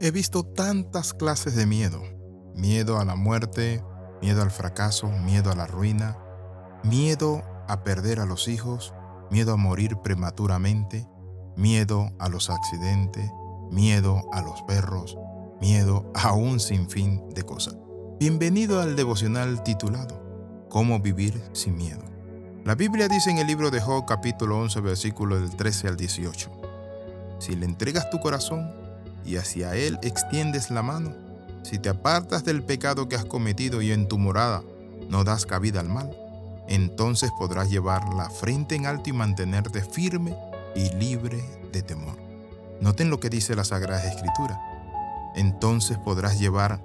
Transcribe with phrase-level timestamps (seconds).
[0.00, 2.00] He visto tantas clases de miedo.
[2.54, 3.82] Miedo a la muerte,
[4.22, 6.16] miedo al fracaso, miedo a la ruina,
[6.84, 8.94] miedo a perder a los hijos,
[9.28, 11.08] miedo a morir prematuramente,
[11.56, 13.28] miedo a los accidentes,
[13.72, 15.18] miedo a los perros,
[15.60, 17.76] miedo a un sinfín de cosas.
[18.20, 22.04] Bienvenido al devocional titulado ¿Cómo vivir sin miedo?
[22.64, 26.50] La Biblia dice en el libro de Job capítulo 11 versículo del 13 al 18.
[27.40, 28.87] Si le entregas tu corazón
[29.28, 31.14] y hacia él extiendes la mano,
[31.62, 34.62] si te apartas del pecado que has cometido y en tu morada
[35.10, 36.16] no das cabida al mal,
[36.66, 40.34] entonces podrás llevar la frente en alto y mantenerte firme
[40.74, 42.16] y libre de temor.
[42.80, 44.58] Noten lo que dice la Sagrada Escritura.
[45.36, 46.80] Entonces podrás llevar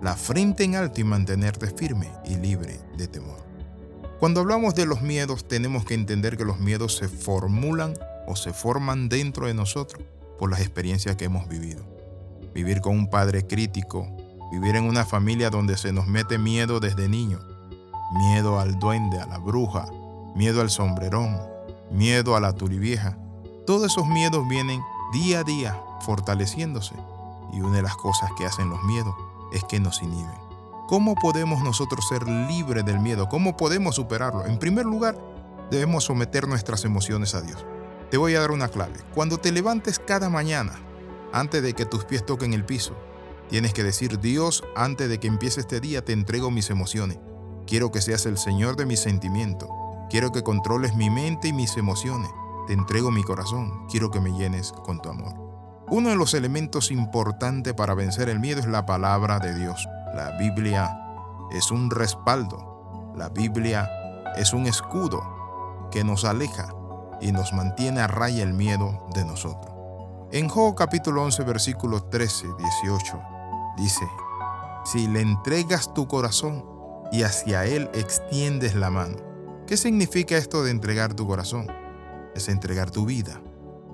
[0.00, 3.38] la frente en alto y mantenerte firme y libre de temor.
[4.20, 7.94] Cuando hablamos de los miedos, tenemos que entender que los miedos se formulan
[8.28, 10.04] o se forman dentro de nosotros
[10.38, 11.84] por las experiencias que hemos vivido.
[12.54, 14.06] Vivir con un padre crítico,
[14.50, 17.40] vivir en una familia donde se nos mete miedo desde niño,
[18.12, 19.86] miedo al duende, a la bruja,
[20.34, 21.38] miedo al sombrerón,
[21.90, 23.18] miedo a la turivieja.
[23.66, 24.80] Todos esos miedos vienen
[25.12, 26.94] día a día fortaleciéndose
[27.52, 29.14] y una de las cosas que hacen los miedos
[29.52, 30.48] es que nos inhiben.
[30.86, 33.28] ¿Cómo podemos nosotros ser libres del miedo?
[33.28, 34.46] ¿Cómo podemos superarlo?
[34.46, 35.18] En primer lugar,
[35.70, 37.64] debemos someter nuestras emociones a Dios.
[38.10, 38.94] Te voy a dar una clave.
[39.14, 40.72] Cuando te levantes cada mañana,
[41.30, 42.94] antes de que tus pies toquen el piso,
[43.50, 47.18] tienes que decir, Dios, antes de que empiece este día, te entrego mis emociones.
[47.66, 49.68] Quiero que seas el Señor de mis sentimientos.
[50.08, 52.30] Quiero que controles mi mente y mis emociones.
[52.66, 53.86] Te entrego mi corazón.
[53.88, 55.34] Quiero que me llenes con tu amor.
[55.90, 59.86] Uno de los elementos importantes para vencer el miedo es la palabra de Dios.
[60.14, 60.98] La Biblia
[61.50, 63.12] es un respaldo.
[63.16, 63.90] La Biblia
[64.36, 66.74] es un escudo que nos aleja
[67.20, 69.74] y nos mantiene a raya el miedo de nosotros.
[70.30, 72.46] En Job capítulo 11 versículos 13,
[72.82, 73.22] 18
[73.78, 74.06] dice,
[74.84, 76.64] si le entregas tu corazón
[77.10, 79.16] y hacia él extiendes la mano.
[79.66, 81.66] ¿Qué significa esto de entregar tu corazón?
[82.34, 83.40] Es entregar tu vida,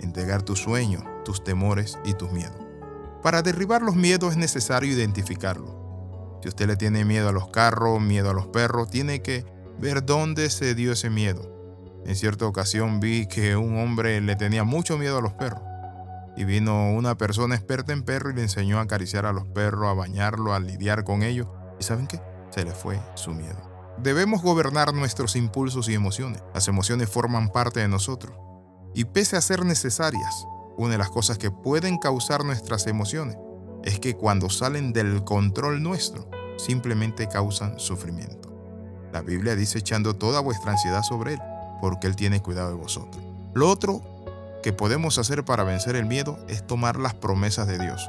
[0.01, 2.61] entregar tus sueños, tus temores y tus miedos.
[3.23, 6.39] Para derribar los miedos es necesario identificarlo.
[6.43, 9.45] Si usted le tiene miedo a los carros, miedo a los perros, tiene que
[9.79, 11.54] ver dónde se dio ese miedo
[12.07, 15.63] en cierta ocasión vi que un hombre le tenía mucho miedo a los perros.
[16.37, 19.89] Y vino una persona experta en perros y le enseñó a acariciar a los perros,
[19.89, 21.47] a bañarlo, a lidiar con ellos.
[21.79, 22.21] ¿Y saben qué?
[22.51, 23.75] Se le fue su miedo.
[23.99, 26.43] Debemos gobernar nuestros impulsos y emociones.
[26.53, 28.37] Las emociones forman parte de nosotros.
[28.95, 33.37] Y pese a ser necesarias, una de las cosas que pueden causar nuestras emociones
[33.85, 38.51] es que cuando salen del control nuestro, simplemente causan sufrimiento.
[39.13, 41.41] La Biblia dice echando toda vuestra ansiedad sobre Él,
[41.85, 43.23] porque Él tiene cuidado de vosotros.
[43.53, 44.01] Lo otro
[44.63, 48.09] que podemos hacer para vencer el miedo es tomar las promesas de Dios.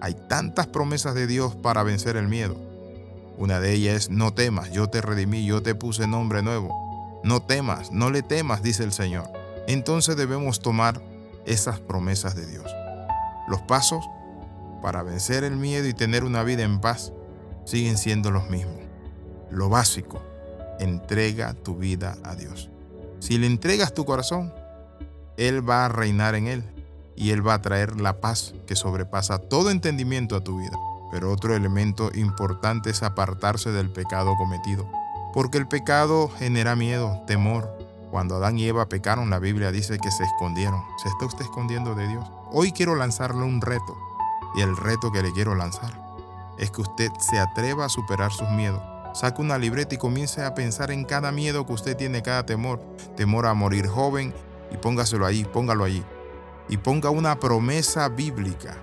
[0.00, 2.54] Hay tantas promesas de Dios para vencer el miedo.
[3.36, 7.20] Una de ellas es, no temas, yo te redimí, yo te puse nombre nuevo.
[7.24, 9.28] No temas, no le temas, dice el Señor.
[9.66, 11.02] Entonces debemos tomar
[11.44, 12.72] esas promesas de Dios.
[13.48, 14.04] Los pasos
[14.80, 17.12] para vencer el miedo y tener una vida en paz
[17.64, 18.78] siguen siendo los mismos.
[19.50, 20.22] Lo básico,
[20.78, 22.71] entrega tu vida a Dios.
[23.22, 24.52] Si le entregas tu corazón,
[25.36, 26.64] Él va a reinar en él
[27.14, 30.76] y Él va a traer la paz que sobrepasa todo entendimiento a tu vida.
[31.12, 34.90] Pero otro elemento importante es apartarse del pecado cometido,
[35.32, 37.70] porque el pecado genera miedo, temor.
[38.10, 40.82] Cuando Adán y Eva pecaron, la Biblia dice que se escondieron.
[41.00, 42.28] ¿Se está usted escondiendo de Dios?
[42.50, 43.96] Hoy quiero lanzarle un reto,
[44.56, 45.92] y el reto que le quiero lanzar
[46.58, 48.82] es que usted se atreva a superar sus miedos
[49.12, 52.80] Saque una libreta y comience a pensar en cada miedo que usted tiene, cada temor.
[53.16, 54.32] Temor a morir joven
[54.70, 56.02] y póngaselo ahí, póngalo allí.
[56.68, 58.76] Y ponga una promesa bíblica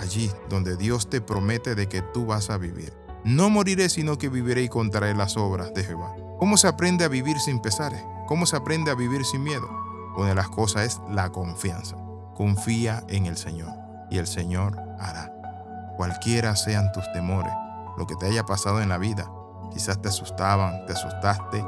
[0.00, 2.92] allí donde Dios te promete de que tú vas a vivir.
[3.22, 6.14] No moriré, sino que viviré y contaré las obras de Jehová.
[6.38, 8.02] ¿Cómo se aprende a vivir sin pesares?
[8.26, 9.68] ¿Cómo se aprende a vivir sin miedo?
[10.16, 11.96] Una de las cosas es la confianza.
[12.34, 13.70] Confía en el Señor
[14.10, 15.32] y el Señor hará.
[15.96, 17.52] Cualquiera sean tus temores,
[17.98, 19.30] lo que te haya pasado en la vida,
[19.72, 21.64] Quizás te asustaban, te asustaste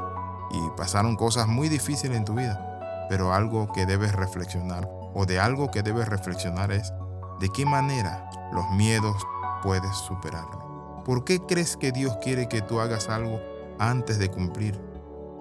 [0.51, 3.05] y pasaron cosas muy difíciles en tu vida.
[3.09, 6.93] Pero algo que debes reflexionar o de algo que debes reflexionar es
[7.39, 9.15] de qué manera los miedos
[9.61, 11.03] puedes superarlo.
[11.05, 13.41] ¿Por qué crees que Dios quiere que tú hagas algo
[13.79, 14.79] antes de cumplir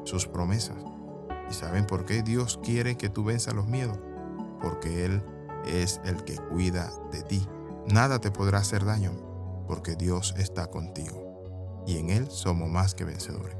[0.04, 0.76] sus promesas?
[1.50, 3.98] ¿Y saben por qué Dios quiere que tú venzas los miedos?
[4.60, 5.22] Porque Él
[5.66, 7.46] es el que cuida de ti.
[7.86, 9.12] Nada te podrá hacer daño
[9.66, 11.21] porque Dios está contigo
[11.86, 13.56] y en Él somos más que vencedores.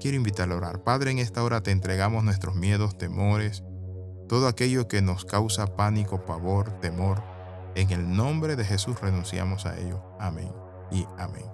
[0.00, 0.82] Quiero invitarle a orar.
[0.82, 3.62] Padre, en esta hora te entregamos nuestros miedos, temores,
[4.28, 7.22] todo aquello que nos causa pánico, pavor, temor.
[7.74, 10.02] En el nombre de Jesús renunciamos a ello.
[10.18, 10.52] Amén
[10.90, 11.44] y amén.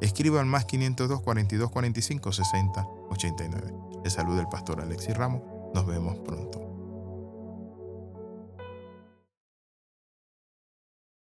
[0.00, 3.74] Escriba al más 502 42 45 60 89.
[4.04, 5.42] Le saluda el pastor Alexis Ramos.
[5.74, 6.67] Nos vemos pronto.